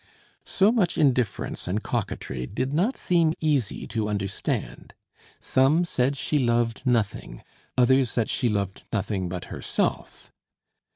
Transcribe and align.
So 0.47 0.71
much 0.71 0.97
indifference 0.97 1.67
and 1.67 1.83
coquetry 1.83 2.47
did 2.47 2.73
not 2.73 2.97
seem 2.97 3.35
easy 3.39 3.85
to 3.89 4.09
understand. 4.09 4.95
Some 5.39 5.85
said 5.85 6.17
she 6.17 6.39
loved 6.39 6.81
nothing, 6.85 7.43
others 7.77 8.15
that 8.15 8.27
she 8.27 8.49
loved 8.49 8.83
nothing 8.91 9.29
but 9.29 9.45
herself. 9.53 10.31